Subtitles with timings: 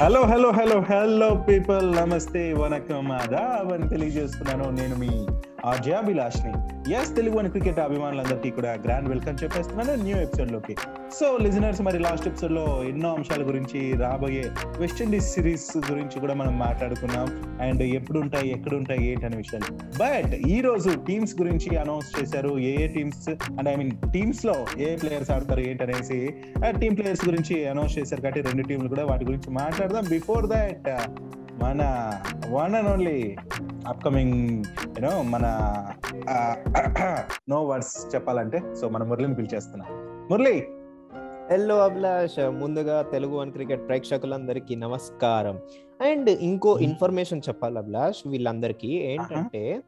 [0.00, 1.96] Hello hello hello hello people.
[1.96, 3.12] నమస్తే వనకం.
[3.12, 5.26] ఆదాబ్ అని తెలియజేస్తున్నాను నేను మీ
[5.64, 6.52] ఆర్జాభిలాష్ని
[6.94, 10.02] ఎస్ తెలుగు అని క్రికెట్ అభిమానులందరికీ కూడా గ్రాండ్ వెల్కమ్ చెప్పేస్తున్నాను.
[10.02, 10.76] న్యూ ఎపిసోడ్లోకి
[11.12, 16.58] సో లిజనర్స్ మరి లాస్ట్ ఎపిసోడ్లో ఎన్నో అంశాల గురించి రాబోయే వెస్ట్ ఇండీస్ సిరీస్ గురించి కూడా మనం
[16.58, 17.58] మాట్లాడుకున్నాం.
[17.60, 19.74] అండ్ ఎప్పుడు ఉంటాయి ఎక్కడ ఉంటాయి ఏంటి అనే విషయాలు.
[19.74, 22.58] బట్ ఈ రోజు టీమ్స్ గురించి అనౌన్స్ చేశారు.
[22.58, 26.34] ఏ ఏ టీమ్స్ అండ్ ఐ మీన్ టీమ్స్లో ఏ ప్లేయర్స్ ఆడతారు ఏంటి అనేసి
[26.80, 28.20] టీమ్ ప్లేయర్స్ గురించి అనౌన్స్ చేశారు.
[28.20, 30.04] కాబట్టి రెండు టీంలు కూడా వాటి గురించి మాట్లాడదాం.
[30.08, 31.10] బిఫోర్ దట్
[31.62, 32.12] మన
[32.50, 35.46] one and only upcoming you know
[37.48, 38.62] no words చెప్పాలంటే.
[38.80, 39.88] సో మన మురళిని పిలిచేస్తున్నాం.
[40.30, 40.66] మురళి
[41.50, 45.56] హలో అభిలాష్ ముందుగా తెలుగు వన్ క్రికెట్ ప్రేక్షకులందరికీ నమస్కారం.
[46.00, 46.78] అండ్ ఇంకో.
[46.78, 49.82] ఇన్ఫర్మేషన్ చెప్పాలి అభిలాష్ వీళ్ళందరికీ ఏంటంటే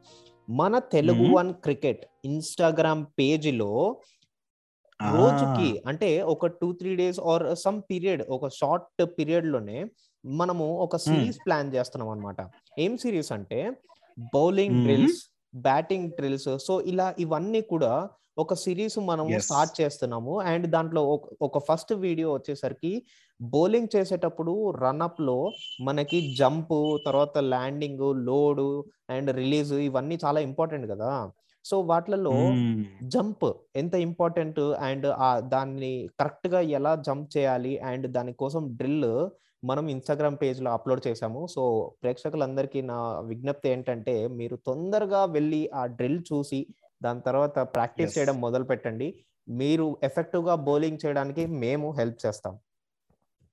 [0.49, 1.35] మన తెలుగు.
[1.35, 3.97] వన్ క్రికెట్ ఇన్స్టాగ్రామ్ పేజీలో
[4.99, 9.85] రోజుకి అంటే ఒక two three days or some period ఒక షార్ట్ పీరియడ్లోనే
[10.25, 12.37] మనము ఒక సిరీస్ ప్లాన్ చేస్తున్నాం అనమాట
[12.79, 13.71] ఏం సిరీస్ అంటే
[14.33, 14.83] bowling.
[14.83, 19.27] Drills batting drills so ఇలా ఇవన్నీ కూడా ఒక సిరీస్ మనము.
[19.39, 20.39] స్టార్ట్ చేస్తున్నాము.
[20.39, 23.03] అండ్ దాంట్లో ఒక- ఒక ఫస్ట్ వీడియో వచ్చేసరికి
[23.41, 31.31] బౌలింగ్ చేసేటప్పుడు రన్అప్లో మనకి జంప్ తర్వాత ల్యాండింగ్ లోడ్ అండ్ రిలీజ్ ఇవన్నీ చాలా ఇంపార్టెంట్ కదా.
[31.65, 32.31] సో వాటిలలో
[33.03, 39.29] జంప్ ఎంత ఇంపార్టెంట్ అండ్ ఆ దాన్ని కరెక్ట్గా ఎలా జంప్ చేయాలి అండ్ దానికోసం డ్రిల్
[39.65, 46.23] మనం ఇన్స్టాగ్రామ్ పేజ్లో అప్లోడ్ చేసాము సో ప్రేక్షకులందరికీ నా విజ్ఞప్తి ఏంటంటే మీరు తొందరగా వెళ్ళి ఆ డ్రిల్
[46.33, 46.67] చూసి
[47.03, 48.17] దాని తర్వాత ప్రాక్టీస్.
[48.17, 49.25] చేయడం మొదలు పెట్టండి.
[49.49, 52.59] మీరు ఎఫెక్టివ్గా బౌలింగ్ చేయడానికి మేము హెల్ప్ చేస్తాం.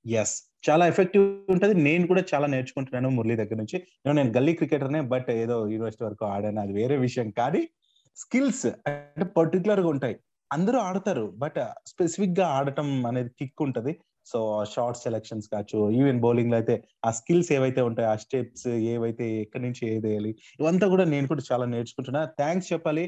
[0.06, 1.74] ఎస్ చాలా ఎఫెక్టివ్ ఉంటది.
[1.74, 3.78] నేను కూడా చాలా నేర్చుకుంటున్నాను మురళి దగ్గర నుంచి.
[4.06, 6.60] నేను నేను గల్లీ క్రికెటర్నే బట్ ఏదో యూనివర్సిటీ వరకు ఆడాను.
[6.60, 7.30] అది వేరే విషయం.
[7.30, 7.68] కానీ
[8.16, 10.16] స్కిల్స్ అంటే పర్టికులర్గా ఉంటాయి.
[10.52, 11.32] అందరూ ఆడతారు.
[11.36, 14.00] బట్ స్పెసిఫిక్గా ఆడటం అనేది కిక్ ఉంటది.
[14.32, 14.38] సో
[14.72, 16.74] షార్ట్ సెలెక్షన్స్ కావచ్చు ఈవెన్ బౌలింగ్లో అయితే
[17.06, 21.42] ఆ స్కిల్స్ ఏవైతే ఉంటాయి ఆ స్టెప్స్ ఏవైతే ఎక్కడి నుంచి ఏది వేయాలి ఇవంతా కూడా నేను కూడా
[21.50, 22.22] చాలా నేర్చుకుంటున్నా.
[22.40, 23.04] థ్యాంక్స్ చెప్పాలి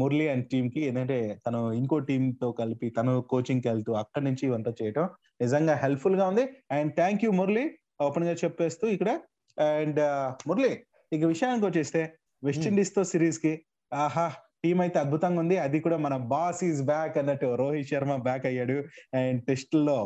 [0.00, 0.80] మురళి అండ్ టీమ్కి.
[0.88, 5.06] ఏంటంటే తను ఇంకో టీమ్తో కలిపి తను కోచింగ్కి వెళ్తూ అక్కడి నుంచి ఇవంతా చేయటం
[5.44, 6.44] నిజంగా హెల్ప్ఫుల్గా ఉంది.
[6.76, 7.64] అండ్ థ్యాంక్ యూ మురళి
[8.06, 9.10] ఓపెన్గా చెప్పేస్తూ ఇక్కడ.
[9.58, 10.00] అండ్
[10.48, 10.72] మురళి
[11.12, 12.02] ఇక విషయానికి వచ్చేస్తే
[12.46, 13.52] వెస్టిండీస్తో సిరీస్కి
[13.92, 14.26] ఆహా
[14.64, 15.56] టీం అయితే అద్భుతంగా ఉంది.
[15.64, 18.76] అది కూడా మన బాస్ ఈజ్ బ్యాక్ అన్నట్టు రోహిత్ శర్మ బ్యాక్ అయ్యాడు.
[19.20, 19.98] అండ్ టెస్ట్లో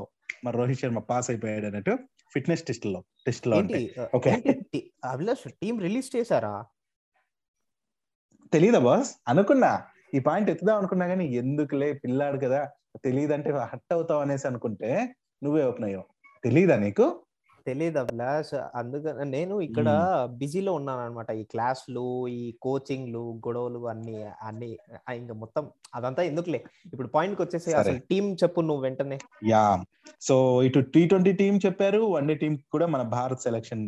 [0.45, 1.99] మన రోహిత్ శర్మ పాస్ అయిపోయాడు అన్నట్టు
[2.33, 6.67] ఫిట్నెస్ టెస్ట్లో టెస్ట్లో టి- అభిలాష్ టీం రిలీజ్ చేశారా?
[8.53, 9.15] తెలీదా బాస్?
[9.29, 9.83] అనుకున్నా.
[10.15, 12.71] ఈ పాయింట్ ఎత్తుదాం అనుకున్నా కానీ ఎందుకులే పిల్లాడు కదా
[13.05, 15.15] తెలియదంటే హట్ అవుతావు అనేసి అనుకుంటే
[15.45, 16.05] నువ్వే ఓపెన్ అయ్యావు.
[16.45, 17.27] తెలీదా నీకు?
[17.67, 19.89] తెలియదు అభిలాష్ అందుకని నేను ఇక్కడ
[20.39, 24.79] బిజీలో ఉన్నాను అనమాట ఈ క్లాస్లు ఈ కోచింగ్లు గొడవలు అన్ని అన్ని
[25.17, 26.65] ఇంకా మొత్తం అదంతా ఎందుకులే.
[26.93, 27.73] ఇప్పుడు పాయింట్కి వచ్చేసి.
[27.73, 29.19] అసలు టీం చెప్పు నువ్వు వెంటనే.
[29.45, 29.85] యా
[30.21, 31.99] సో ఇటు టీ ట్వంటీ టీం చెప్పారు.
[31.99, 33.85] వన్ డే టీం కూడా మన భారత్ సెలక్షన్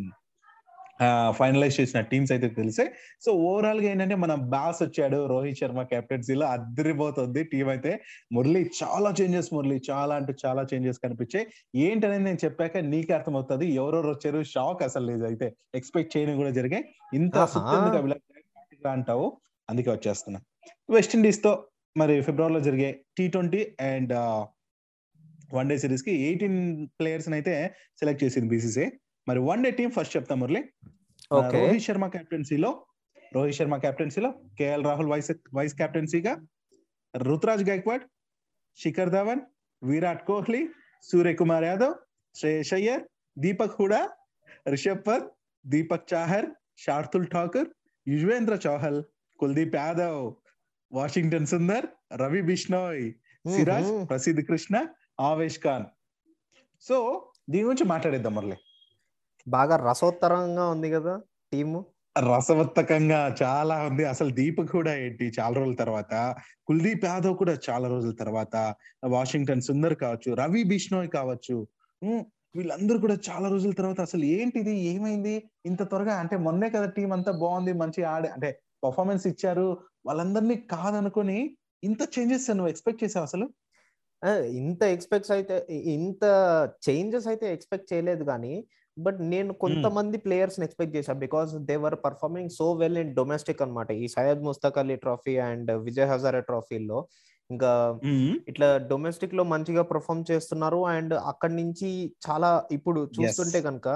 [1.31, 2.89] ఫైనలైజ్ చేసిన టీమ్స్ అయితే తెలిసాయి
[3.25, 7.99] సో ఓవరాల్గా ఏంటంటే మన బాస్ వచ్చాడు రోహిత్ శర్మ కెప్టెన్సీలో అద్దరిపోతుంది టీం అయితే.
[8.31, 11.47] మురళి చాలా చేంజెస్ మురళి చాలా అంటే చాలా చేంజెస్ కనిపించాయి.
[11.75, 13.67] ఏంటనేది నేను చెప్పాక నీకే అర్థమవుతుంది.
[13.73, 14.43] ఎవరెవరు వచ్చారు?
[14.43, 15.55] షాక్ అసలు లేదు అయితే.
[15.75, 16.85] ఎక్స్పెక్ట్ చేయని కూడా జరిగాయి.
[17.13, 17.37] ఇంత
[18.85, 19.37] అంటావు.
[19.69, 20.39] అందుకే వచ్చేస్తున్నా.
[20.89, 21.67] వెస్టిండీస్తో
[21.97, 24.13] మరి ఫిబ్రవరిలో జరిగే T twenty and
[25.53, 27.53] one day సిరీస్కి eighteen players అయితే
[27.99, 28.85] సెలెక్ట్ చేసింది బీసీసీ
[29.27, 30.61] మరి వన్ డే టీం ఫస్ట్ చెప్తాం మురళి.
[31.31, 32.69] మన ఓకే రోహిత్ శర్మ కెప్టెన్సీలో
[33.31, 36.33] రోహిత్ శర్మ కెప్టెన్సీలో కేఎల్ రాహుల్ వైస్ వైస్ కెప్టెన్సీగా
[37.13, 38.03] Ruturaj Gaikwad
[38.79, 39.41] Shikhar Dhawan
[39.81, 40.61] Virat Kohli
[41.03, 41.95] Suryakumar Yadav
[42.35, 43.03] Shreyas Iyer
[43.37, 44.01] Deepak Hooda
[44.65, 45.27] Rishabh Pant
[45.65, 46.47] Deepak Chahar
[46.85, 47.69] Shardul Thakur
[48.07, 48.99] Yuzvendra Chahal
[49.39, 50.21] Kuldeep Yadav
[50.91, 51.85] Washington Sundar
[52.21, 53.03] Ravi Bishnoi
[53.45, 54.05] Siraj hmm.
[54.07, 54.75] Prasidh Krishna
[55.21, 55.85] Avesh Khan.
[56.83, 56.95] So
[57.49, 58.57] దీని గురించి మాట్లాడేద్దాం మురళి.
[59.47, 61.13] బాగా రసోత్తరంగా ఉంది కదా
[61.53, 61.79] టీము?
[62.15, 64.03] రసవత్తకంగా చాలా ఉంది.
[64.05, 65.25] అసలు దీపక్ కూడా ఏంటి?
[65.39, 66.13] చాలా రోజుల తర్వాత.
[66.67, 68.55] కుల్దీప్ యాదవ్ కూడా చాలా రోజుల తర్వాత.
[69.15, 71.55] వాషింగ్టన్ సుందర్ కావచ్చు రవి బిష్నోయ్ కావచ్చు.
[72.57, 74.73] వీళ్ళందరూ కూడా చాలా రోజుల తర్వాత అసలు ఏంటిది?
[74.91, 75.35] ఏమైంది?
[75.65, 78.49] ఇంత త్వరగా అంటే మొన్నే కదా టీం అంతా బాగుంది మంచి ఆడే అంటే
[78.85, 79.67] పర్ఫార్మెన్స్ ఇచ్చారు.
[80.05, 81.37] వాళ్ళందరినీ కాదనుకొని
[81.83, 83.45] ఇంత చేంజెస్ నువ్వు ఎక్స్పెక్ట్ చేసావు అసలు?
[84.61, 85.55] ఇంత ఎక్స్పెక్ట్స్ అయితే
[85.95, 86.23] ఇంత
[86.85, 88.53] చేంజెస్ అయితే ఎక్స్పెక్ట్ చేయలేదు కానీ
[88.97, 93.91] బట్ నేను కొంతమంది ప్లేయర్స్ ఎక్స్పెక్ట్ చేశాను because they were performing so well in domestic అన్నమాట.
[93.91, 97.07] ఈ సయ్యద్ ముస్తక్ అలీ ట్రోఫీ అండ్ విజయ్ హజారే ట్రోఫీలో
[97.49, 97.99] ఇంకా
[98.47, 101.89] ఇట్లా డొమెస్టిక్లో మంచిగా పర్ఫామ్ చేస్తున్నారు అండ్ అక్కడి నుంచి
[102.27, 103.87] చాలా ఇప్పుడు చూస్తుంటే కనుక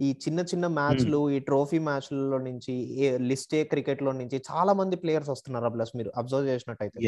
[0.00, 2.74] ఈ చిన్న చిన్న మ్యాచ్లు ఈ ట్రోఫీ మ్యాచ్లలో నుంచి
[3.18, 6.98] లిస్టే క్రికెట్లో నుంచి చాలా మంది ప్లేయర్స్ వస్తున్నారు ప్లస్ మీరు అబ్జర్వ్ చేసినట్టయితే.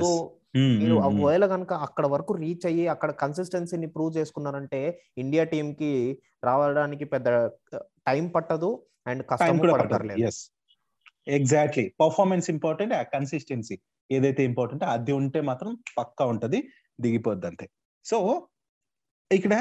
[0.00, 0.08] సో
[0.54, 7.28] మీరు ఒకవేళ కనుక అక్కడ వరకు రీచ్ అయ్యి అక్కడ కన్సిస్టెన్సీని ప్రూవ్ చేసుకున్నారంటే ఇండియా టీమ్కి రావడానికి పెద్ద
[8.06, 10.30] టైం పట్టదు అండ్ కష్టం పడతారు
[11.26, 13.78] ఎగ్జాక్ట్లీ పర్ఫార్మెన్స్ ఇంపార్టెంట్ కన్సిస్టెన్సీ
[14.10, 16.68] ఏదైతే ఇంపార్టెంట్ అది ఉంటే మాత్రం పక్కా ఉంటది
[17.00, 17.68] దిగిపోద్ది అంతే.
[18.04, 18.48] సో
[19.32, 19.54] ఇక్కడ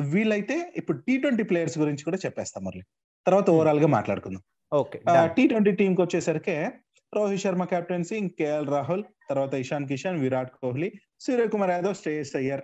[0.00, 2.82] వీళ్ళైతే ఇప్పుడు టీ ట్వంటీ ప్లేయర్స్ గురించి కూడా చెప్పేస్తాం మళ్ళీ.
[3.26, 4.42] తర్వాత ఓవరాల్గా మాట్లాడుకుందాం.
[4.72, 6.68] ఓకే టీ ట్వంటీ టీమ్కి వచ్చేసరికి
[7.12, 10.88] రోహిత్ శర్మ కెప్టెన్సీ కేఎల్ రాహుల్ తర్వాత ఇషాన్ కిషాన్ విరాట్ కోహ్లీ
[11.24, 12.62] సూర్యకుమార్ యాదవ్ శ్రేయస్ అయ్యర్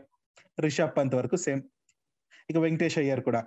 [0.65, 1.63] రిషబ్ పంత్ వరకు సేమ్
[2.51, 3.41] ఇక వెంకటేష్ అయ్యర్ కూడా.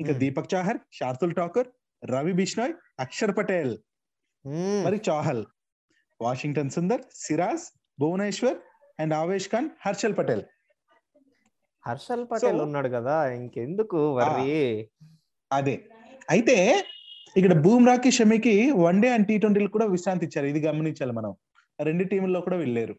[0.00, 1.68] ఇంకా దీపక్ చాహర్ శార్దుల్ ఠాకూర్
[2.02, 3.74] రవి బిష్నాయ్ అక్షర్ పటేల్.
[4.86, 5.42] మరి చాహల్
[6.20, 7.66] వాషింగ్టన్ సుందర్ సిరాజ్
[8.02, 8.58] భువనేశ్వర్
[9.02, 10.44] అండ్ ఆవేష్ ఖాన్ హర్షల్ పటేల్.
[11.84, 14.00] హర్షల్ పటేల్ ఉన్నాడు కదా ఇంకెందుకు
[15.50, 15.74] అదే.
[16.34, 16.56] అయితే
[17.36, 18.54] ఇక్కడ బూమ్రాకి షమికి
[18.86, 20.46] వన్ డే అండ్ టీ ట్వంటీలు కూడా విశ్రాంతి ఇచ్చారు.
[20.52, 21.32] ఇది గమనించాలి మనం.
[21.78, 22.94] రెండు టీంల్లో కూడా వీళ్ళేరు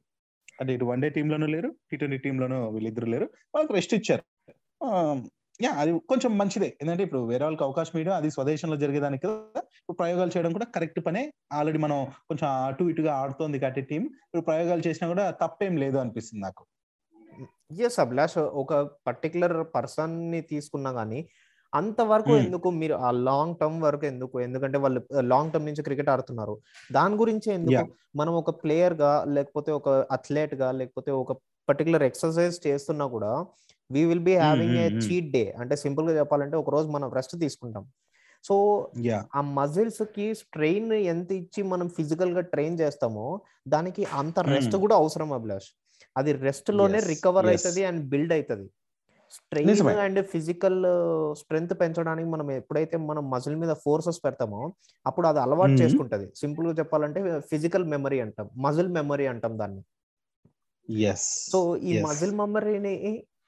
[0.60, 3.28] అంటే ఇటు వన్ డే టీంలోనూ లేరు టీ ట్వంటీ టీంలోనూ వీళ్ళిద్దరు లేరు.
[3.54, 4.24] వాళ్ళకి రెస్ట్ ఇచ్చారు.
[5.60, 6.70] యా అది కొంచెం మంచిదే.
[6.82, 9.28] ఎందుకంటే ఇప్పుడు వేరే వాళ్ళకి అవకాశం ఇవ్వడం అది స్వదేశంలో జరిగేదానికి
[9.82, 11.24] ఇప్పుడు ప్రయోగాలు చేయడం కూడా కరెక్ట్ పనే.
[11.58, 11.98] ఆల్రెడీ మనం
[12.30, 16.64] కొంచెం అటు ఇటుగా ఆడుతోంది కాబట్టి టీం ఇప్పుడు ప్రయోగాలు చేసినా కూడా తప్పేం లేదు అనిపిస్తుంది నాకు.
[17.88, 18.74] ఎస్ అభిలాష్ ఒక
[19.08, 21.20] పర్టికులర్ పర్సన్ని తీసుకున్నా కానీ
[21.74, 24.36] అంతవరకు ఎందుకు మీరు ఆ లాంగ్ టర్మ్ వరకు ఎందుకు?
[24.48, 26.56] ఎందుకంటే వాళ్ళు లాంగ్ టర్మ్ నుంచి క్రికెట్ ఆడుతున్నారు.
[26.98, 27.84] దాని గురించి ఎందుకు
[28.16, 31.34] మనం ఒక ప్లేయర్గా లేకపోతే ఒక అథ్లెట్గా లేకపోతే ఒక
[31.70, 33.32] పర్టికులర్ ఎక్సర్సైజ్ చేస్తున్నా కూడా
[33.90, 37.84] we will be having a cheat day అంటే సింపుల్గా చెప్పాలంటే ఒక రోజు మనం రెస్ట్ తీసుకుంటాం.
[38.44, 38.56] సో
[39.40, 43.26] ఆ మజిల్స్కి స్ట్రెయిన్ ఎంత ఇచ్చి మనం ఫిజికల్గా ట్రైన్ చేస్తామో
[43.74, 45.70] దానికి అంత రెస్ట్ కూడా అవసరం అభిలాష్.
[46.16, 48.68] అది రెస్ట్లోనే రికవర్ అవుతుంది అండ్ బిల్డ్ అవుతుంది
[49.34, 50.80] స్ట్రెయిన్ అండ్ ఫిజికల్
[51.40, 54.62] స్ట్రెంగ్త్ పెంచడానికి మనం ఎప్పుడైతే మనం మజిల్ మీద ఫోర్సెస్ పెడతామో
[55.06, 56.28] అప్పుడు అది అలవాటు చేసుకుంటది.
[56.36, 57.22] సింపుల్గా చెప్పాలంటే
[57.52, 58.50] ఫిజికల్ మెమరీ అంటాం.
[58.58, 59.84] మజిల్ మెమరీ అంటాం దాన్ని.
[61.52, 62.94] సో ఈ మజిల్ మెమరీని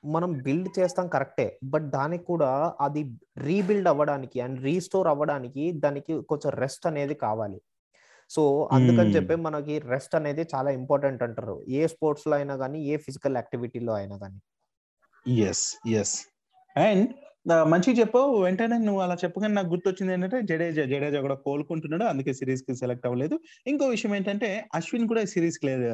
[0.06, 1.46] మనం బిల్డ్ చేస్తాం కరెక్టే.
[1.64, 2.50] బట్ దానికి కూడా
[2.82, 3.02] అది
[3.38, 7.60] రీబిల్డ్ అవ్వడానికి అండ్ రీస్టోర్ అవ్వడానికి దానికి కొంచెం రెస్ట్ అనేది కావాలి.
[8.30, 11.56] సో అందుకని చెప్పి మనకి రెస్ట్ అనేది చాలా ఇంపార్టెంట్ అంటారు.
[11.80, 14.40] ఏ స్పోర్ట్స్లో అయినా కానీ ఏ ఫిజికల్ యాక్టివిటీలో అయినా కానీ
[15.50, 15.66] ఎస్
[16.00, 16.16] ఎస్
[16.76, 17.10] అండ్
[17.72, 18.30] మంచిగా చెప్పావు.
[18.44, 22.06] వెంటనే నువ్వు అలా చెప్పగానే నాకు గుర్తొచ్చింది ఏంటంటే జడేజా జడేజా కూడా కోలుకుంటున్నాడు.
[22.12, 23.36] అందుకే సిరీస్కి సెలెక్ట్ అవ్వలేదు.
[23.72, 25.90] ఇంకో విషయం ఏంటంటే అశ్విన్ కూడా సిరీస్కి లేదు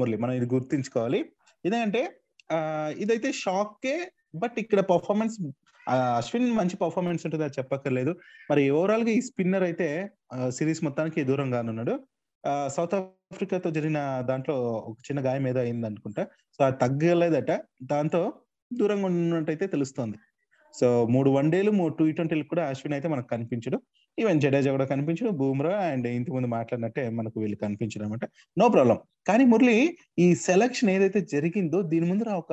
[0.00, 0.16] మురళి.
[0.22, 1.20] మనం ఇది గుర్తించుకోవాలి.
[1.64, 2.02] ఇదేంటే
[3.02, 3.96] ఇదైతే షాకే
[4.42, 5.36] బట్ ఇక్కడ పర్ఫార్మెన్స్
[6.20, 8.12] అశ్విన్ మంచి పర్ఫార్మెన్స్ ఉంటుంది అది చెప్పక్కర్లేదు.
[8.50, 9.88] మరి ఓవరాల్గా ఈ స్పిన్నర్ అయితే
[10.58, 11.94] సిరీస్ మొత్తానికి దూరంగా ఉన్నాడు.
[12.74, 14.00] సౌత్ ఆఫ్రికాతో జరిగిన
[14.30, 14.56] దాంట్లో
[14.90, 16.22] ఒక చిన్న గాయం ఏదో అయింది అనుకుంటా
[16.56, 17.52] సో అది తగ్గలేదట.
[17.92, 18.22] దాంతో
[18.70, 20.18] దూరంగా ఉన్నట్టయితే తెలుస్తోంది.
[20.74, 23.78] సో మూడు వన్ డేలు మూడు టూ ట్వంటీలు కూడా అశ్విన్ అయితే మనకు కనిపించడు.
[24.18, 28.24] ఈవెన్ జడేజా కూడా కనిపించడు బూమ్రా అండ్ ఇంటి ముందు మాట్లాడినట్టే మనకు వీళ్ళు కనిపించడం అనమాట
[28.56, 28.98] నో ప్రాబ్లం.
[29.28, 29.76] కానీ మురళి
[30.24, 32.52] ఈ సెలక్షన్ ఏదైతే జరిగిందో దీని ముందర ఒక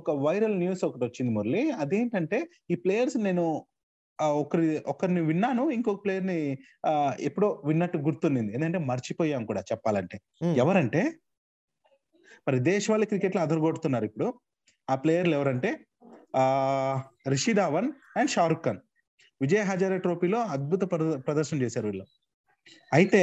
[0.00, 1.62] ఒక వైరల్ న్యూస్ ఒకటి వచ్చింది మురళి.
[1.84, 2.38] అదేంటంటే
[2.72, 3.44] ఈ ప్లేయర్స్ నేను
[4.42, 6.38] ఒకరి ఒకరిని విన్నాను ఇంకొక ప్లేయర్ని
[7.28, 10.16] ఎప్పుడో విన్నట్టు గుర్తుంది ఎందుకంటే మర్చిపోయాం కూడా చెప్పాలంటే.
[10.64, 11.02] ఎవరంటే
[12.46, 14.28] మరి దేశవాళీ క్రికెట్లో అదరగొడుతున్నారు ఇప్పుడు.
[14.88, 15.70] ఆ ప్లేయర్లు ఎవరంటే
[16.36, 16.44] ఆ
[17.28, 18.80] రిషి ధావన్ అండ్ షారుఖ్ ఖాన్.
[19.40, 20.82] విజయ్ హజారే ట్రోఫీలో అద్భుత
[21.26, 22.04] ప్రదర్శన చేశారు వీళ్ళు.
[22.92, 23.22] అయితే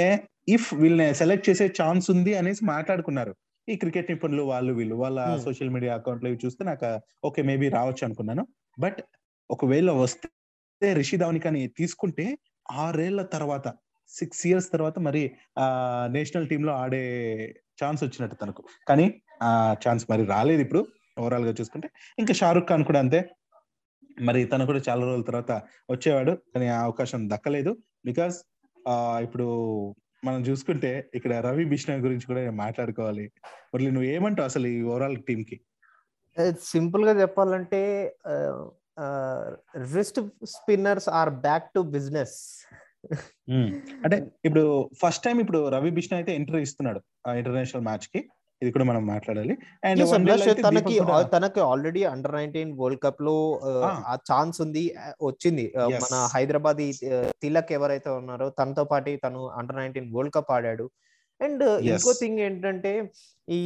[0.50, 3.34] ఇఫ్ వీళ్ళని సెలెక్ట్ చేసే ఛాన్స్ ఉంది అనేసి మాట్లాడుకున్నారు.
[3.68, 6.90] ఈ క్రికెట్ నిపుణులు వాళ్ళు వీళ్ళు వాళ్ళ సోషల్ మీడియా అకౌంట్లో చూస్తే నాకు
[7.28, 8.44] ఓకే మేబీ రావచ్చు అనుకున్నాను.
[8.80, 9.00] బట్
[9.50, 10.30] ఒకవేళ వస్తే
[10.82, 12.26] రిషి ధావన్ కానీ తీసుకుంటే
[12.84, 13.68] ఆరేళ్ళ తర్వాత
[14.10, 15.24] సిక్స్ ఇయర్స్ తర్వాత మరి
[15.60, 15.66] ఆ
[16.12, 17.04] నేషనల్ టీమ్లో ఆడే
[17.84, 18.62] ఛాన్స్ వచ్చినట్టు తనకు.
[18.88, 19.06] కానీ
[19.44, 19.52] ఆ
[19.88, 20.82] ఛాన్స్ మరి రాలేదు ఇప్పుడు.
[21.24, 21.88] ఓవరాల్గా చూసుకుంటే.
[22.22, 23.20] ఇంకా షారుఖ్ ఖాన్ కూడా అంతే.
[24.28, 25.52] మరి తను కూడా చాలా రోజుల తర్వాత
[25.94, 26.34] వచ్చేవాడు.
[26.54, 27.72] కానీ ఆ అవకాశం దక్కలేదు.
[28.06, 28.38] బికాస్
[28.88, 28.96] ఆ
[29.26, 29.48] ఇప్పుడు
[30.28, 33.26] మనం చూసుకుంటే ఇక్కడ రవి బిష్ణోయ్ గురించి కూడా మాట్లాడుకోవాలి.
[33.74, 35.58] మరి నువ్వు ఏమంటావు అసలు ఈ ఓవరాల్ టీమ్కి
[36.72, 37.82] సింపుల్గా చెప్పాలంటే
[39.96, 40.20] wrist
[40.54, 42.36] spinners are back to business
[44.06, 44.64] అంటే ఇప్పుడు
[45.02, 47.00] ఫస్ట్ టైం ఇప్పుడు రవి బిష్ణు అయితే ఎంట్రీ ఇస్తున్నాడు
[47.40, 48.22] ఇంటర్నేషనల్ మ్యాచ్కి.
[48.62, 49.54] ఇది కూడా మనం మాట్లాడాలి.
[49.88, 50.02] అండ్
[50.66, 50.96] తనకి
[51.34, 53.36] తనకి ఆల్రెడీ అండర్ నైన్టీన్ వరల్డ్ కప్లో
[54.12, 54.84] ఆ ఛాన్స్ ఉంది
[55.28, 55.66] వచ్చింది.
[56.04, 56.82] మన హైదరాబాద్
[57.44, 60.88] తిలక్ ఎవరైతే ఉన్నారో తనతో పాటు తను అండర్ నైన్టీన్ వరల్డ్ కప్ ఆడాడు.
[61.40, 62.94] అండ్ ఇంకో థింగ్ ఏంటంటే
[63.58, 63.62] ఈ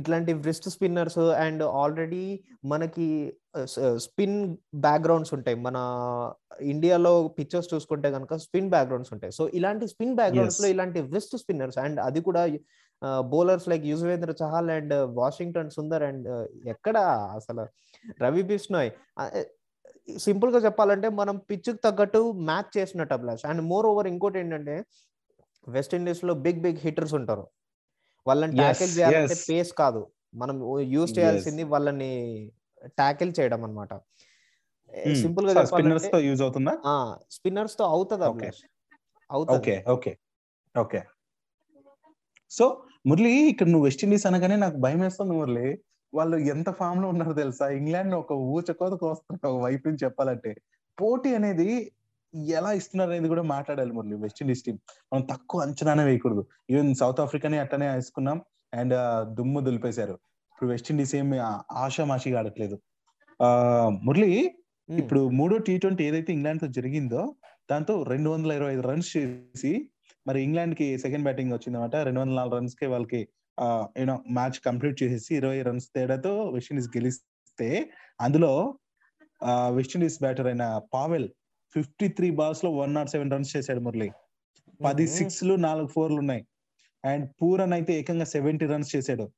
[0.00, 2.24] ఇట్లాంటి వ్రిస్ట్ స్పిన్నర్స్ అండ్ ఆల్రెడీ
[2.72, 3.06] మనకి
[4.04, 4.36] స్పిన్
[4.84, 5.56] బ్యాక్గ్రౌండ్స్ ఉంటాయి.
[5.66, 5.76] మన
[6.72, 9.32] ఇండియాలో పిక్చర్స్ చూసుకుంటే కనుక స్పిన్ బ్యాక్గ్రౌండ్స్ ఉంటాయి.
[9.38, 12.42] సో ఇలాంటి స్పిన్ బ్యాక్గ్రౌండ్స్లో ఇలాంటి వ్రిస్ట్ స్పిన్నర్స్ అండ్ అది కూడా
[13.30, 16.28] bowlers like Yuzvendra Chahal and Washington Sundar and
[16.66, 16.96] ఎక్కడ
[17.38, 17.64] అసలు?
[18.22, 18.90] రవి బిష్నాయ్
[20.18, 24.76] సింపుల్గా చెప్పాలంటే మనం పిచ్చుకు తగ్గట్టు మ్యాచ్ చేసినట్టు అభిలాష్ అండ్ మోర్ ఓవర్ ఇంకోటి ఏంటంటే
[25.66, 27.44] వెస్ట్ ఇండీస్లో బిగ్ బిగ్ హిట్టర్స్ ఉంటారు.
[28.26, 29.36] వాళ్ళని ట్యాకిల్ చేయాలంటే.
[29.50, 30.02] పేస్ కాదు.
[30.34, 30.56] మనం
[30.94, 32.10] యూజ్ చేయాల్సింది వాళ్ళని
[33.00, 33.92] ట్యాకిల్ చేయడం అనమాట
[35.22, 36.74] సింపుల్గా స్పిన్నర్స్తో యూజ్ అవుతుందా?
[37.30, 38.24] స్పిన్నర్స్తో అవుతుంది
[39.56, 40.12] okay okay
[40.74, 41.00] okay
[42.50, 42.64] so
[43.06, 45.78] Murali ఇక్కడ నువ్వు వెస్టిండీస్ అనగానే నాకు భయం వేస్తుంది మురళి.
[46.14, 47.68] వాళ్ళు ఎంత ఫామ్లో ఉన్నారో తెలుసా?
[47.68, 50.50] ఇంగ్లాండ్ ఒక ఊచకోతకు వస్తున్నారు ఒక వైపు నుంచి చెప్పాలంటే
[51.00, 51.92] పోటీ అనేది
[52.48, 54.76] ఎలా ఇస్తున్నారు అనేది కూడా మాట్లాడాలి మురళి వెస్టిండీస్ టీం
[55.12, 56.46] మనం తక్కువ అంచనానే వేయకూడదు.
[56.70, 58.42] ఈవెన్ సౌత్ ఆఫ్రికాని అట్టనే వేసుకున్నాం
[58.74, 58.94] అండ్
[59.34, 60.14] దుమ్ము దులిపేశారు.
[60.52, 61.38] ఇప్పుడు వెస్టిండీస్ ఏమి
[61.72, 62.78] ఆషామాషిగా ఆడట్లేదు.
[63.42, 63.48] ఆ
[64.02, 64.32] మురళి.
[64.88, 67.34] ఇప్పుడు మూడో టీ ట్వంటీ ఏదైతే ఇంగ్లాండ్తో జరిగిందో
[67.70, 69.72] దాంతో రెండు వందల ఇరవై ఐదు రన్స్ చేసి
[70.26, 71.96] మరి ఇంగ్లాండ్కి సెకండ్ బ్యాటింగ్ వచ్చిందన్నమాట.
[71.96, 73.28] రెండు వందల నాలుగు రన్స్కి వాళ్ళకి
[73.98, 78.78] యూనో మ్యాచ్ కంప్లీట్ చేసేసి ఇరవై రన్స్ తేడాతో వెస్టిండీస్ గెలిస్తే అందులో
[79.68, 81.28] వెస్టిండీస్ బ్యాటర్ అయిన పావెల్
[81.74, 84.10] ఫిఫ్టీ త్రీ బాల్స్లో వన్ నాట్ సెవెన్ రన్స్ చేశాడు మురళి.
[84.84, 85.12] పది Mhm.
[85.12, 86.46] సిక్స్లు నాలుగు ఫోర్లు ఉన్నాయి.
[87.04, 89.30] అండ్ పూరన్ అయితే ఏకంగా సెవెంటీ రన్స్ చేశాడు ఇంకా లెక్కేసుకో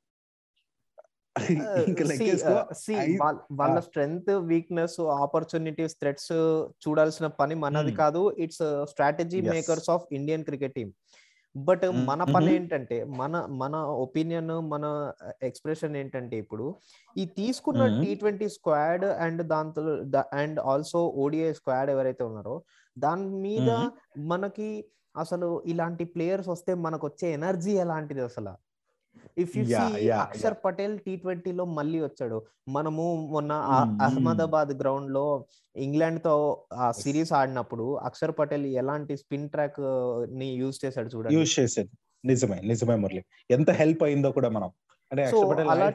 [0.95, 1.24] See, ఐ-
[3.53, 3.81] వాళ్ళ-.
[3.81, 6.33] స్ట్రెంగ్త్ వీక్నెస్ ఆపర్చునిటీస్ థ్రెట్స్
[6.85, 7.93] చూడాల్సిన పని మనది.
[7.93, 9.41] కాదు it's strategy.
[9.49, 10.93] Makers of Indian cricket team
[11.55, 11.85] but.
[12.07, 12.55] మన పని.
[12.55, 13.75] ఏంటంటే మన మన
[14.05, 14.85] ఒపీనియన్ మన
[15.43, 16.67] ఎక్స్ప్రెషన్ ఏంటంటే ఇప్పుడు
[17.17, 17.83] ఈ తీసుకున్న.
[18.01, 19.83] టీ ట్వంటీ స్క్వాడ్ అండ్ దాంతో
[20.35, 22.57] అండ్ ఆల్సో ఓడిఐ స్క్వాడ్ ఎవరైతే ఉన్నారో
[22.97, 23.71] దాని మీద.
[24.25, 24.69] మనకి
[25.15, 28.53] అసలు ఇలాంటి ప్లేయర్స్ వస్తే మనకు వచ్చే ఎనర్జీ ఎలాంటిది అసలు
[29.39, 32.43] if you see Akshar Patel T ట్వంటీలో మళ్ళీ వచ్చాడు.
[32.69, 34.03] మనము మొన్న ఆ Mm, mm.
[34.03, 35.45] అహ్మదాబాద్ గ్రౌండ్లో
[35.77, 36.93] ఇంగ్లాండ్తో ఆ.
[36.93, 41.35] సిరీస్ ఆడినప్పుడు అక్షర్ పటేల్ ఎలాంటి స్పిన్ ట్రాక్ని యూజ్ చేశాడు చూడండి.
[41.35, 41.91] యూజ్ చేసేది
[42.25, 43.25] నిజమే నిజమే మురళి.
[43.51, 44.71] ఎంత హెల్ప్ అయిందో కూడా మనం.
[45.71, 45.93] అలా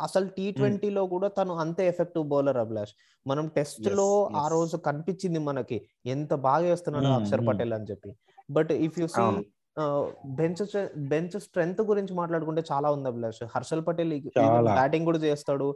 [0.00, 2.90] అసలు టీ ట్వంటీలో కూడా తను అంతే ఎఫెక్టివ్ బౌలర్ అభిలాష్.
[3.26, 4.48] మనం టెస్ట్లో ఆ.
[4.48, 5.88] రోజు కనిపించింది మనకి.
[6.06, 7.40] ఎంత బాగా వేస్తున్నాడు అక్షర్.
[7.48, 8.16] పటేల్ అని చెప్పి.
[8.50, 9.44] But if you see.
[10.38, 10.62] Bench
[11.10, 13.42] bench strength గురించి మాట్లాడుకుంటే చాలా ఉంది అభిలాష్.
[13.54, 14.12] హర్షల్ పటేల్.
[14.78, 15.68] బ్యాటింగ్ కూడా చేస్తాడు.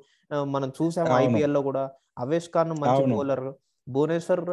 [0.54, 1.08] మనం చూసాం.
[1.22, 1.84] ఐపీఎల్లో కూడా.
[2.18, 3.04] అవేష్ ఖాన్ మంచి.
[3.12, 3.46] బౌలర్
[3.86, 4.44] భువనేశ్వర్.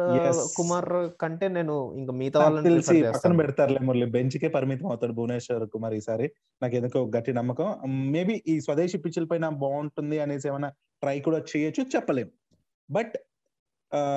[0.56, 0.88] కుమార్
[1.20, 2.72] కంటే నేను ఇంకా మిగతా వాళ్ళని
[3.14, 4.06] పక్కన పెడతారులే మురళి.
[4.16, 6.26] బెంచ్ కే పరిమితం అవుతాడు భువనేశ్వర్ కుమార్ ఈసారి.
[6.62, 7.68] నాకు ఎందుకో గట్టి నమ్మకం.
[8.14, 10.70] మేబీ ఈ స్వదేశీ పిచ్చుల పైన బాగుంటుంది అనేసి ఏమైనా
[11.02, 12.28] ట్రై కూడా చేయొచ్చు చెప్పలేం.
[12.88, 13.14] బట్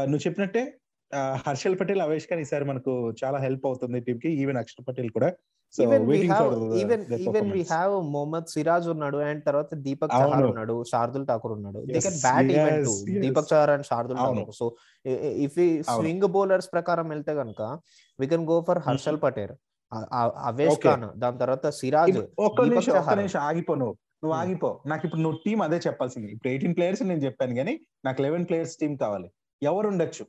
[0.10, 0.62] నువ్వు చెప్పినట్టే
[1.46, 5.30] హర్షల్ పటేల్ అవేష్ ఖాన్ ఈసారి మనకు చాలా హెల్ప్ అవుతుంది టీమ్కి ఈవెన్ అక్షర్ పటేల్ కూడా
[5.74, 9.70] so even we waiting have for even even we have Mohammed Siraj ఉన్నాడు అండ్ తర్వాత
[9.86, 10.46] దీపక్ చహార్.
[10.50, 13.22] ఉన్నాడు శార్దుల్ ఠాకూర్ ఉన్నాడు they Yes, can bat even to yes, yes.
[13.24, 14.20] Deepak Chahar and Shardul.
[14.22, 14.68] Thakur so
[15.46, 15.58] if.
[15.92, 17.62] Swing bowlers ప్రకారం వెళ్తే కనుక
[18.20, 19.54] we can go for Harshal Patel
[20.50, 20.80] Avesh.
[20.86, 23.20] Khan దాని తర్వాత సిరాజ్ ఒక్క దీపక్ నిమిషం ఒక్క చహార్.
[23.22, 24.42] నిమిషం ఆగిపో నువ్వు నువ్వు Hmm.
[24.44, 27.74] ఆగిపో నాకు ఇప్పుడు నువ్వు టీం అదే చెప్పాల్సింది ఇప్పుడు ఎయిటీన్ ప్లేయర్స్ నేను చెప్పాను కానీ
[28.06, 29.28] నాకు లెవెన్ ప్లేయర్స్ టీం కావాలి
[29.62, 30.24] ఎవరు ఉండొచ్చు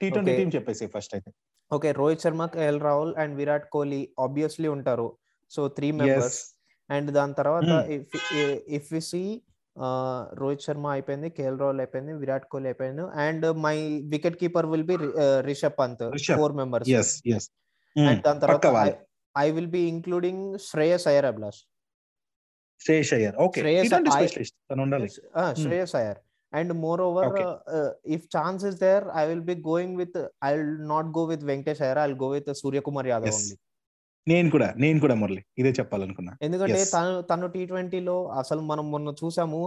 [0.00, 0.32] టీ ట్వంటీ.
[0.40, 1.30] టీం చెప్పేసి ఫస్ట్ అయితే.
[1.70, 5.08] Okay Rohit Sharma KL Rahul and Virat Kohli obviously ఉంటారు.
[5.54, 6.40] సో త్రీ మెంబర్స్
[6.90, 7.70] అండ్ దాని తర్వాత
[8.78, 9.22] if we see
[10.42, 13.06] Rohit Sharma అయిపోయింది కేఎల్ రాహుల్ అయిపోయింది విరాట్ కోహ్లీ అయిపోయింది.
[13.26, 13.76] And my
[14.14, 14.96] wicket keeper will be
[15.50, 16.04] Rishabh Pant.
[16.40, 16.90] Four members
[17.96, 18.94] and దాని తర్వాత
[19.34, 21.60] I will be including Shreyas Iyer Abhilash
[22.84, 23.92] Shresh Iyer okay Shreyas
[25.64, 26.18] Shreyas Iyer
[26.56, 27.32] and moreover.
[28.06, 31.82] If chance is there I will be going with I will not go with Venkatesh
[31.82, 33.34] Iyer I go with Suryakumar Yadav.
[33.34, 33.56] Only
[34.26, 36.84] నేను కూడా నేను కూడా మురళి ఇదే చెప్పాలనుకున్నా ఎందుకంటే.
[36.84, 39.60] తను తను tea ట్వంటీలో అసలు మనం మొన్న చూసాము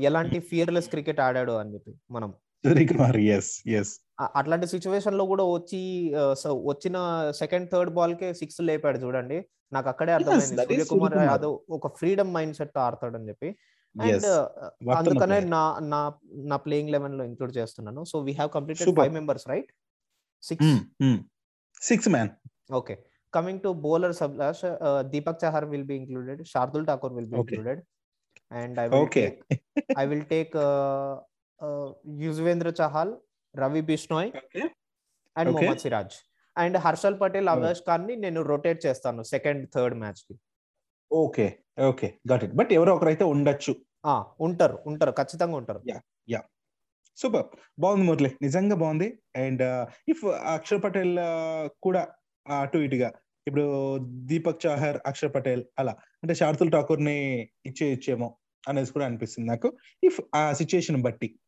[0.00, 2.30] ఎలాంటి ఫియర్లెస్ క్రికెట్ ఆడాడు అని చెప్పి మనం
[2.64, 5.80] సూర్యకుమార్ ఎస్ ఎస్ అ- అట్లాంటి సిచ్యువేషన్లో కూడా వచ్చి
[6.64, 6.96] వచ్చిన
[7.34, 9.38] సెకండ్ థర్డ్ బాల్ కే సిక్స్ లేపాడు చూడండి
[9.72, 11.16] నాకు అక్కడే అర్థమైంది సూర్యకుమార్.
[11.24, 13.48] యాదవ్ ఒక ఫ్రీడమ్ మైండ్ సెట్ ఆడతాడని చెప్పి
[13.94, 14.26] అండ్
[14.88, 16.00] వర్త్ అందుకనే నా నా
[16.52, 18.02] నా ప్లేయింగ్ లెవెన్లో ఇంక్లూడ్ చేస్తున్నాను.
[18.10, 18.96] So we have completed.
[19.00, 19.70] Five members right
[20.50, 20.72] six
[21.90, 22.30] six man
[22.80, 22.96] okay
[23.32, 24.64] coming to bowlers Abhilash
[25.14, 27.38] Deepak Chahar will be included Shardul Thakur will be.
[27.44, 27.82] Included
[28.60, 28.78] and
[30.02, 30.24] I will
[30.66, 31.14] uh,
[31.60, 31.88] uh,
[32.22, 33.08] Yuzvendra Chahal,
[33.54, 34.62] Ravi Bishnoi, okay
[35.36, 35.56] and Okay.
[35.56, 36.12] Mohammad Siraj.
[36.56, 37.48] And Harshal Patel.
[37.52, 40.34] Avesh ఖాన్ని నేను rotate చేస్తాను second third మ్యాచ్కి.
[41.12, 43.76] Okay okay got it but ఎవరో ఒకరైతే ఉండొచ్చు.
[44.06, 45.80] ఆ, ఉంటారు ఉంటారు ఖచ్చితంగా ఉంటారు.
[47.16, 47.46] సూపర్
[47.78, 48.36] బాగుంది మురళి.
[48.42, 49.18] నిజంగా బాగుంది.
[49.36, 49.62] అండ్
[50.08, 51.18] ఇఫ్ అక్షర్ పటేల్
[51.82, 52.08] కూడా
[52.60, 53.12] అటు ఇటుగా
[53.46, 55.92] ఇప్పుడు దీపక్ చాహర్ అక్షర్ పటేల్ అలా
[56.22, 58.38] అంటే శార్దుల్ ఠాకూర్ని ఇచ్చే ఇచ్చేమో
[58.68, 59.76] అనేసి కూడా అనిపిస్తుంది నాకు.
[60.04, 61.38] ఇఫ్ ఆ సిచ్యుయేషన్ బట్టి.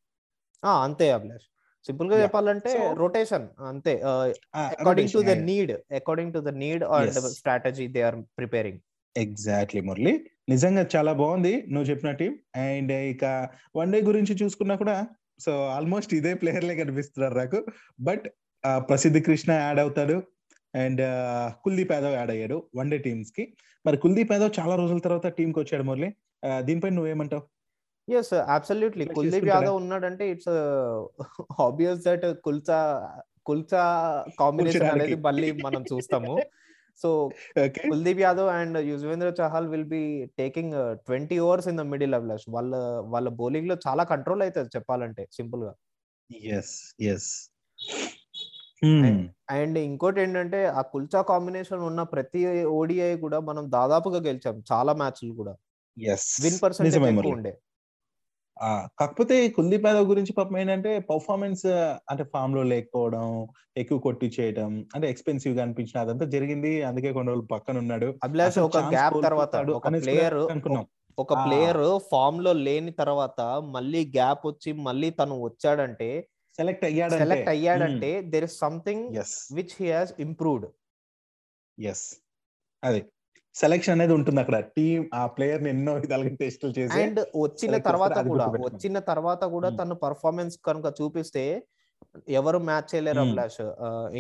[0.65, 1.45] అంతే అభిలాష్.
[1.87, 2.23] సింపుల్గా.
[2.23, 4.03] చెప్పాలంటే రొటేషన్ అంతే.
[4.03, 5.31] According to the.
[5.31, 7.13] Need according to the need and.
[7.13, 8.81] Strategy they are preparing
[9.17, 10.13] exactly Murali.
[10.49, 12.33] నిజంగా చాలా బాగుంది నువ్వు చెప్పిన టీం.
[12.57, 13.25] అండ్ ఇక
[13.77, 14.97] వన్ డే గురించి చూసుకున్నా కూడా
[15.45, 17.59] సో ఆల్మోస్ట్ ఇదే ప్లేయర్లే కనిపిస్తున్నారు నాకు.
[18.01, 18.27] బట్
[18.91, 20.17] ప్రసిద్ధి కృష్ణ యాడ్ అవుతాడు.
[20.75, 21.03] అండ్
[21.65, 23.45] కుల్దీప్ యాదవ్ యాడ్ అయ్యాడు వన్ డే టీమ్స్కి
[23.87, 26.09] మరి కుల్దీప్ యాదవ్ చాలా రోజుల తర్వాత టీమ్కి వచ్చాడు మురళి.
[26.61, 27.45] దీనిపై నువ్వేమంటావు?
[28.09, 29.49] Yes absolutely Kuldeep?
[29.49, 30.55] యాదవ్ ఉన్నాడంటే it's
[31.61, 32.81] obvious that Kulcha
[33.47, 33.83] Kulcha
[34.41, 34.87] combination.
[34.91, 36.35] అనేది మళ్ళీ మనం చూస్తాము.
[37.03, 37.09] So
[37.93, 40.03] Kuldeep Yadav and Yuzvendra Chahal will be
[40.41, 40.75] taking
[41.07, 42.75] twenty overs in the middle Abhilash వాళ్ళ
[43.15, 45.73] వాళ్ళ బౌలింగ్లో చాలా కంట్రోల్ అవుతుంది చెప్పాలంటే సింపుల్గా.
[46.57, 46.77] ఎస్
[47.13, 47.31] ఎస్
[49.57, 52.41] అండ్ ఇంకోటి ఏంటంటే ఆ కుల్చా కాంబినేషన్ ఉన్న ప్రతి
[52.79, 55.55] ఓడిఐ కూడా మనం దాదాపుగా గెలిచాం చాలా మ్యాచ్లు కూడా.
[56.45, 57.53] విన్ పర్సెంటేజ్ ఎక్కువ ఉండే.
[58.63, 61.67] కాకపోతే కుల్దీప్ యాదవ్ గురించి పాపం ఏంటంటే పర్ఫార్మెన్స్
[62.11, 63.47] అంటే ఫామ్లో లేకపోవడం
[63.77, 66.83] ఎక్కువ కొట్టి చేయడం అంటే ఎక్స్పెన్సివ్గా అనిపించిన అదంతా జరిగింది.
[66.83, 68.15] అందుకే కొన్ని రోజులు పక్కన ఉన్నాడు.
[68.25, 70.87] అభిలాష్ ఒక గ్యాప్ తర్వాత ఒక ప్లేయర్ అనుకున్నాం.
[71.19, 71.35] ఒక.
[71.35, 77.25] ప్లేయర్ ఫామ్లో లేని తర్వాత మళ్ళీ గ్యాప్ వచ్చి మళ్ళీ తను వచ్చాడంటే సెలెక్ట్ అయ్యాడంటే.
[77.25, 79.17] Select అయ్యాడంటే there is something
[79.55, 80.67] which he has improved
[81.81, 82.17] as
[82.85, 83.05] అది.
[83.55, 88.47] సెలెక్షన్ అనేది ఉంటుంది అక్కడ టీం ఆ ప్లేయర్ని ఎన్నో విధాలుగా టెస్టులు చేసి అండ్ వచ్చిన తర్వాత కూడా.
[88.67, 89.69] వచ్చిన తర్వాత కూడా.
[89.81, 91.45] తన పర్ఫార్మెన్స్ కనుక చూపిస్తే
[92.39, 93.21] ఎవరు మ్యాచ్ చేయలేరు.
[93.25, 93.61] అభిలాష్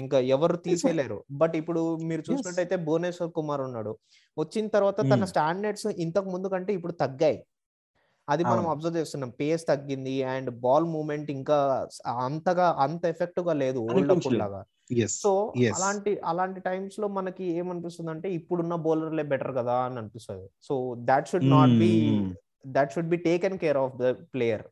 [0.00, 2.22] ఇంకా ఎవరు తీసేయలేరు బట్ ఇప్పుడు మీరు.
[2.28, 3.92] చూసినట్టయితే భువనేశ్వర్ కుమార్ ఉన్నాడు
[4.36, 5.24] వచ్చిన తర్వాత తన.
[5.32, 7.38] స్టాండర్డ్స్ ఇంతకు ముందు కంటే ఇప్పుడు తగ్గాయి
[8.28, 8.64] అది మనం.
[8.74, 11.58] అబ్జర్వ్ చేస్తున్నాం పేస్ తగ్గింది అండ్ బాల్ మూవ్మెంట్ ఇంకా
[12.26, 14.12] అంతగా అంత ఎఫెక్టివ్గా లేదు ఓల్డ్.
[14.42, 14.62] లాగా
[15.08, 15.52] సో.
[15.74, 20.48] అలాంటి అలాంటి టైమ్స్లో మనకి ఏమనిపిస్తుంది అంటే ఇప్పుడున్న బౌలర్లే బెటర్ కదా అని అనిపిస్తుంది.
[20.62, 21.92] So that should not be
[22.66, 24.62] that should be taken care of the player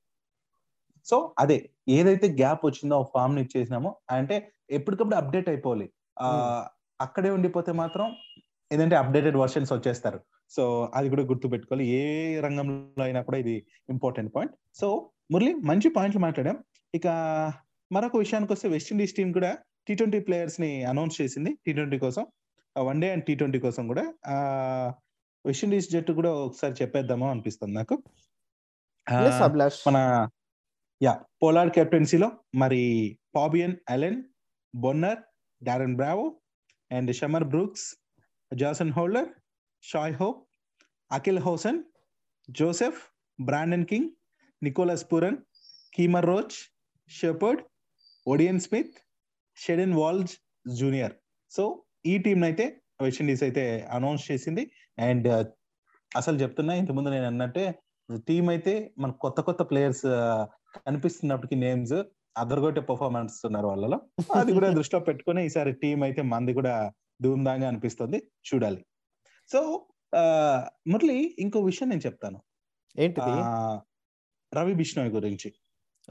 [1.05, 5.93] so అదే ఏదైతే గ్యాప్ వచ్చిందో ఆ ఫామ్ని ఇచ్చేసినామో అంటే ఎప్పటికప్పుడు అప్డేట్ అయిపోవాలి.
[6.23, 6.69] Hmm.
[7.01, 8.17] అక్కడే ఉండిపోతే మాత్రం
[8.73, 10.21] ఏదంటే అప్డేటెడ్ వర్షన్స్ వచ్చేస్తారు.
[10.51, 15.91] సో అది కూడా గుర్తు పెట్టుకోవాలి ఏ రంగంలో అయినా కూడా ఇది ఇంపార్టెంట్ పాయింట్ సో మురళి మంచి
[15.91, 16.65] పాయింట్లు మాట్లాడాం.
[16.95, 17.07] ఇక
[17.93, 22.27] మరొక విషయానికి వస్తే వెస్టిండీస్ టీం కూడా టీ ట్వంటీ ప్లేయర్స్ని అనౌన్స్ చేసింది టీ ట్వంటీ కోసం.
[22.77, 24.15] One day and T twenty కోసం కూడా.
[24.27, 24.37] ఆ
[25.45, 27.97] వెస్టిండీస్ జట్టు కూడా ఒకసారి చెప్పేద్దామో అనిపిస్తుంది నాకు.
[29.87, 29.99] మన
[31.01, 31.13] యా
[31.43, 32.83] పోలార్డ్ కెప్టెన్సీలో మరి
[33.35, 34.21] Fabian Allen
[34.75, 35.21] Bonner
[35.63, 36.27] Darren Bravo
[36.91, 37.87] and Shamarh Brooks
[38.53, 39.29] Jason Holder
[39.85, 40.41] Shai Hope
[41.11, 41.81] Akeal Hosein
[42.51, 43.01] Joseph
[43.39, 44.11] Brandon King
[44.63, 45.39] Nicholas Pooran
[45.93, 46.57] Kemar Roach
[47.11, 47.63] Shepherd
[48.27, 48.97] Odean Smith
[49.57, 50.37] Hayden Walsh
[50.69, 51.13] junior.
[51.51, 54.71] So ఈ team అయితే West Indies అయితే announce చేసింది.
[54.99, 55.49] And
[56.17, 57.79] అసలు చెప్తున్నా ఇంతకుముందు నేను అన్నట్టే
[58.29, 60.03] team అయితే మన కొత్త కొత్త ప్లేయర్స్
[60.79, 62.03] కనిపిస్తున్నప్పటికీ నేమ్స్
[62.37, 64.01] అదరగొట్టే పర్ఫార్మెన్స్ ఉన్నారు వాళ్ళలో.
[64.35, 68.31] అది కూడా దృష్టిలో పెట్టుకుని ఈసారి టీం అయితే మంది కూడా ధూమ్ధాంగా అనిపిస్తుంది.
[68.55, 68.85] చూడాలి.
[69.53, 69.87] సో
[70.87, 72.43] మురళి ఇంకో విషయం నేను చెప్తాను.
[72.99, 73.27] ఏంటిది?
[73.29, 73.81] ఆ,
[74.55, 75.53] రవి బిష్ణోయ్ గురించి.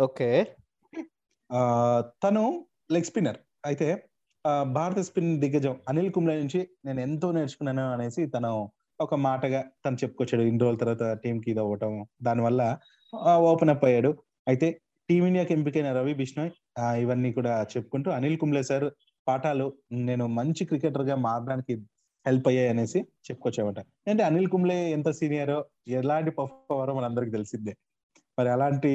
[0.01, 0.55] ఓకే.
[1.95, 3.39] తను లెగ్ స్పిన్నర్.
[3.69, 3.87] అయితే
[4.77, 8.51] భారత స్పిన్ దిగ్గజం అనిల్ కుంబ్లే నుంచి నేను ఎంతో నేర్చుకున్నాను అనేసి తను
[8.99, 10.43] ఒక మాటగా తను చెప్పుకొచ్చాడు.
[10.49, 11.93] ఇన్ని రోజుల తర్వాత టీం కి ఇది అవ్వటం.
[12.21, 12.61] దానివల్ల
[13.51, 14.11] ఓపెన్ అప్ అయ్యాడు.
[14.47, 14.67] అయితే
[15.09, 16.51] టీమిండియాకి ఎంపికైన రవి బిష్ణోయ్
[17.01, 18.85] ఇవన్నీ కూడా చెప్పుకుంటూ అనిల్ కుంబ్లే సార్
[19.27, 19.65] పాఠాలు
[20.09, 21.73] నేను మంచి క్రికెటర్గా మారడానికి
[22.25, 23.79] హెల్ప్ అయ్యాయి అనేసి చెప్పుకొచ్చామట
[24.11, 25.57] అంటే అనిల్ కుంబ్లే ఎంత సీనియరో
[25.99, 27.73] ఎలాంటి పర్ఫార్మరో మనందరికి తెలిసిందే
[28.37, 28.91] మరి అలాంటి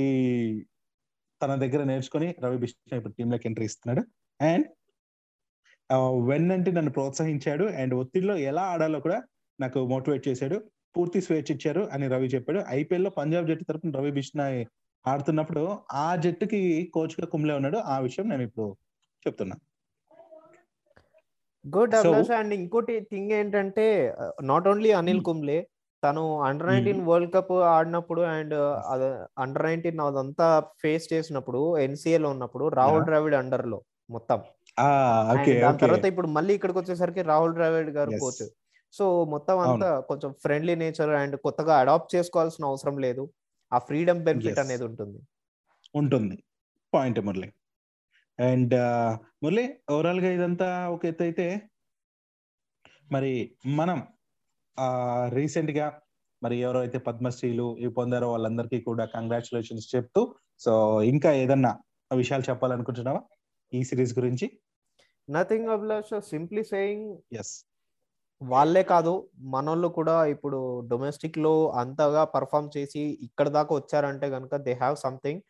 [1.42, 4.02] తన దగ్గర నేర్చుకొని రవి బిష్ణోయ్ ఇప్పుడు టీంలోకి ఎంట్రీ ఇస్తున్నాడు.
[4.44, 4.66] అండ్
[6.28, 7.64] వెన్ అంటే నన్ను ప్రోత్సహించాడు.
[7.64, 9.22] అండ్ ఒత్తిడిలో ఎలా ఆడాలో కూడా
[9.60, 10.56] నాకు మోటివేట్ చేశాడు.
[10.96, 12.60] పూర్తి స్వేచ్ఛ ఇచ్చారు అని రవి చెప్పాడు.
[12.68, 14.66] ఐపీఎల్లో పంజాబ్ జట్టు తరపున రవి బిష్నాయ్
[15.06, 16.60] ఆడుతున్నప్పుడు ఆ జట్టుకి
[16.94, 17.78] కోచ్గా కుమ్లే ఉన్నాడు.
[17.78, 18.76] ఆ విషయం నేను ఇప్పుడు
[19.26, 19.56] చెప్తున్నా.
[21.64, 25.75] గుడ్ అండ్ ఇంకోటి థింగ్ ఏంటంటే నాట్ ఓన్లీ అనిల్ Hmm.
[26.06, 28.54] తను అండర్ నైన్టీన్ వరల్డ్ కప్ ఆడినప్పుడు అండ్
[29.38, 30.48] అండర్ నైన్టీన్ అదంతా
[30.82, 33.04] ఫేస్ చేసినప్పుడు NCA లో ఉన్నప్పుడు రాహుల్.
[33.04, 33.78] ద్రావిడ్ అండర్లో
[34.10, 34.38] మొత్తం.
[35.62, 38.12] దాని తర్వాత ఇప్పుడు మళ్ళీ ఇక్కడికి వచ్చేసరికి రాహుల్ ద్రావిడ్ గారు.
[38.20, 38.42] కోచ్
[38.92, 43.24] సో మొత్తం అంతా కొంచెం ఫ్రెండ్లీ నేచర్ అండ్ కొత్తగా అడాప్ట్ చేసుకోవాల్సిన అవసరం లేదు.
[43.72, 44.58] ఆ ఫ్రీడమ్ బెనిఫిట్.
[44.58, 45.18] అనేది ఉంటుంది.
[45.94, 46.36] ఉంటుంది.
[46.94, 47.48] పాయింట్ మురళి.
[48.40, 48.74] అండ్
[49.42, 51.46] మురళి ఓవరాల్గా ఇదంతా ఒక ఎత్తు అయితే
[53.12, 53.32] మరి
[53.66, 53.98] మనం
[54.78, 54.88] ఆ
[55.28, 55.86] రీసెంట్గా
[56.42, 60.22] మరి ఎవరైతే పద్మశ్రీలు ఇవి పొందారో వాళ్ళందరికీ కూడా కంగ్రాచులేషన్స్ చెప్తూ
[60.60, 60.72] సో
[61.12, 61.72] ఇంకా ఏదన్నా
[62.10, 63.20] విషయాలు చెప్పాలనుకుంటున్నావా
[63.72, 64.46] ఈ సిరీస్ గురించి?
[65.28, 67.08] Nothing Abhilash simply saying
[67.38, 67.54] as
[68.40, 69.12] వాళ్ళే కాదు
[69.54, 70.58] మనోళ్ళు కూడా ఇప్పుడు
[70.90, 75.40] డొమెస్టిక్లో అంతగా పర్ఫామ్ చేసి ఇక్కడ దాకా వచ్చారంటే కనుక దే హ్యావ్ సంథింగ్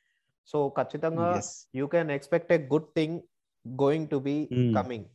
[0.48, 1.28] సో ఖచ్చితంగా
[1.74, 3.16] you can expect a good thing
[3.64, 4.36] going to be.
[4.76, 5.08] Coming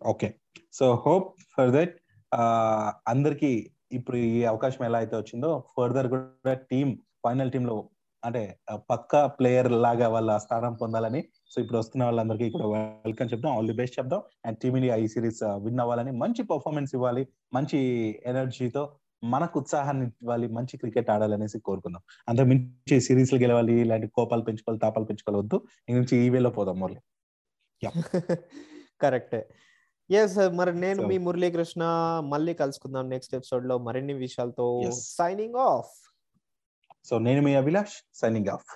[0.00, 0.28] okay
[0.72, 1.94] so hope for that
[3.06, 3.50] అందరికి
[3.92, 6.92] ఇప్పుడు ఈ అవకాశం ఎలా అయితే వచ్చిందో ఫర్దర్ కూడా టీమ్
[7.24, 7.74] ఫైనల్ టీమ్లో
[8.22, 11.20] అంటే పక్క పక్కా ప్లేయర్ లాగా వాళ్ళ స్థానం పొందాలని.
[11.50, 12.66] సో ఇప్పుడు వస్తున్న వాళ్ళందరికీ కూడా
[13.06, 13.52] వెల్కమ్ చెప్దాం.
[13.56, 14.20] ఆల్ ది బెస్ట్ చెప్దాం.
[14.46, 17.24] అండ్ టీమిండియా ఈ సిరీస్ విన్ అవ్వాలని మంచి పర్ఫార్మెన్స్ ఇవ్వాలి.
[17.52, 17.78] మంచి
[18.26, 18.82] ఎనర్జీతో
[19.22, 20.46] మనకు ఉత్సాహాన్ని ఇవ్వాలి.
[20.48, 22.02] మంచి క్రికెట్ ఆడాలనేసి కోరుకుందాం.
[22.28, 25.58] అంతకు మించి సిరీస్ గెలవాలి ఇలాంటి కోపాలు పెంచుకోవాలి తాపాలు పెంచుకోవాలి వద్దు.
[25.88, 27.00] ఇంక నుంచి ఈ వేలో పోదాం మురళి
[29.02, 29.40] కరెక్టే.
[30.12, 31.82] ఎస్ మరి నేను మీ మురళీకృష్ణ
[32.24, 34.66] మళ్ళీ కలుసుకుందాం నెక్స్ట్ ఎపిసోడ్లో మరిన్ని విషయాలతో.
[34.92, 35.92] సైనింగ్ ఆఫ్
[37.04, 38.66] సో నేను మీ అభిలాష్ సైనింగ్ ఆఫ్